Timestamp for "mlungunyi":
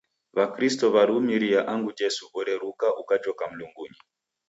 3.51-3.99